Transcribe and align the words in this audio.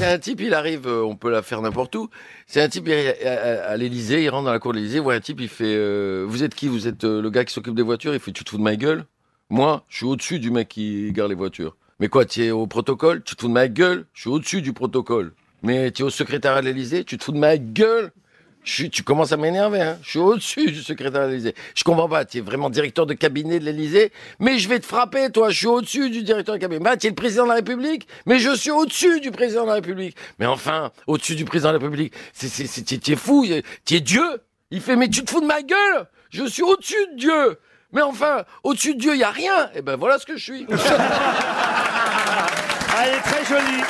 c'est 0.00 0.06
un 0.12 0.18
type, 0.18 0.40
il 0.40 0.54
arrive, 0.54 0.86
euh, 0.86 1.02
on 1.04 1.14
peut 1.16 1.30
la 1.30 1.42
faire 1.42 1.60
n'importe 1.60 1.94
où. 1.94 2.08
C'est 2.46 2.62
un 2.62 2.68
type 2.68 2.88
il- 2.88 3.26
à, 3.26 3.30
à- 3.32 3.70
à 3.72 3.76
l'Elysée, 3.76 4.22
il 4.24 4.28
rentre 4.30 4.46
dans 4.46 4.52
la 4.52 4.58
cour 4.58 4.72
de 4.72 4.78
l'Elysée, 4.78 4.98
voit 4.98 5.14
un 5.14 5.20
type, 5.20 5.40
il 5.40 5.48
fait 5.48 5.74
euh, 5.76 6.24
Vous 6.26 6.42
êtes 6.42 6.54
qui? 6.54 6.68
Vous 6.68 6.86
êtes 6.88 7.04
euh, 7.04 7.20
le 7.20 7.30
gars 7.30 7.44
qui 7.44 7.52
s'occupe 7.52 7.74
des 7.74 7.82
voitures? 7.82 8.14
Il 8.14 8.20
fait 8.20 8.32
Tu 8.32 8.42
te 8.44 8.50
fous 8.50 8.58
de 8.58 8.62
ma 8.62 8.76
gueule? 8.76 9.04
Moi, 9.50 9.84
je 9.88 9.98
suis 9.98 10.06
au-dessus 10.06 10.38
du 10.38 10.50
mec 10.50 10.68
qui 10.68 11.12
gare 11.12 11.28
les 11.28 11.34
voitures. 11.34 11.76
Mais 11.98 12.08
quoi, 12.08 12.24
tu 12.24 12.42
es 12.44 12.50
au 12.50 12.66
protocole? 12.66 13.22
Tu 13.22 13.36
te 13.36 13.42
fous 13.42 13.48
de 13.48 13.52
ma 13.52 13.68
gueule? 13.68 14.06
Je 14.14 14.22
suis 14.22 14.30
au-dessus 14.30 14.62
du 14.62 14.72
protocole. 14.72 15.32
Mais 15.62 15.90
tu 15.90 16.02
es 16.02 16.04
au 16.06 16.10
secrétariat 16.10 16.62
de 16.62 16.66
l'Elysée 16.66 17.04
Tu 17.04 17.18
te 17.18 17.24
fous 17.24 17.32
de 17.32 17.38
ma 17.38 17.58
gueule? 17.58 18.10
Tu 18.90 19.02
commences 19.02 19.32
à 19.32 19.36
m'énerver, 19.36 19.80
hein. 19.80 19.98
Je 20.02 20.10
suis 20.10 20.18
au-dessus 20.18 20.70
du 20.70 20.82
secrétaire 20.82 21.26
de 21.26 21.30
l'Élysée. 21.30 21.54
Je 21.74 21.84
comprends 21.84 22.08
pas. 22.08 22.24
Tu 22.24 22.38
es 22.38 22.40
vraiment 22.40 22.70
directeur 22.70 23.06
de 23.06 23.14
cabinet 23.14 23.58
de 23.58 23.64
l'Élysée, 23.64 24.12
mais 24.38 24.58
je 24.58 24.68
vais 24.68 24.78
te 24.78 24.86
frapper, 24.86 25.30
toi. 25.30 25.50
Je 25.50 25.58
suis 25.58 25.66
au-dessus 25.66 26.10
du 26.10 26.22
directeur 26.22 26.54
de 26.54 26.60
cabinet. 26.60 26.80
Bah, 26.80 26.96
tu 26.96 27.06
es 27.06 27.10
le 27.10 27.16
président 27.16 27.44
de 27.44 27.48
la 27.48 27.56
République, 27.56 28.06
mais 28.26 28.38
je 28.38 28.54
suis 28.54 28.70
au-dessus 28.70 29.20
du 29.20 29.30
président 29.30 29.62
de 29.62 29.68
la 29.68 29.74
République. 29.74 30.16
Mais 30.38 30.46
enfin, 30.46 30.92
au-dessus 31.06 31.34
du 31.34 31.44
président 31.44 31.70
de 31.70 31.78
la 31.78 31.80
République, 31.80 32.14
c'est, 32.32 33.16
fou. 33.16 33.46
Tu 33.84 33.94
es 33.94 34.00
Dieu. 34.00 34.40
Il 34.70 34.80
fait, 34.80 34.96
mais 34.96 35.08
tu 35.08 35.24
te 35.24 35.30
fous 35.30 35.40
de 35.40 35.46
ma 35.46 35.62
gueule. 35.62 36.06
Je 36.30 36.44
suis 36.44 36.62
au-dessus 36.62 37.06
de 37.12 37.18
Dieu. 37.18 37.58
Mais 37.92 38.02
enfin, 38.02 38.44
au-dessus 38.62 38.94
de 38.94 39.00
Dieu, 39.00 39.14
il 39.14 39.20
y 39.20 39.24
a 39.24 39.30
rien. 39.30 39.70
Et 39.74 39.82
ben 39.82 39.96
voilà 39.96 40.18
ce 40.18 40.26
que 40.26 40.36
je 40.36 40.42
suis. 40.42 40.66
Ah, 42.92 43.06
elle 43.06 43.14
est 43.14 43.20
très 43.20 43.44
jolie. 43.44 43.82